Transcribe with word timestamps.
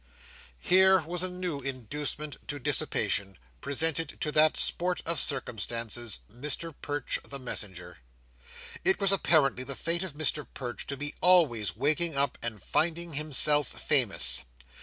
Here 0.57 0.99
was 1.03 1.21
a 1.21 1.29
new 1.29 1.59
inducement 1.59 2.37
to 2.47 2.57
dissipation, 2.57 3.37
presented 3.61 4.19
to 4.21 4.31
that 4.31 4.57
sport 4.57 5.03
of 5.05 5.19
circumstances, 5.19 6.21
Mr 6.33 6.73
Perch 6.81 7.19
the 7.23 7.37
Messenger! 7.37 7.99
It 8.83 8.99
was 8.99 9.11
apparently 9.11 9.63
the 9.63 9.75
fate 9.75 10.01
of 10.01 10.13
Mr 10.15 10.47
Perch 10.55 10.87
to 10.87 10.97
be 10.97 11.13
always 11.21 11.75
waking 11.77 12.17
up, 12.17 12.39
and 12.41 12.63
finding 12.63 13.13
himself 13.13 13.67
famous. 13.67 14.41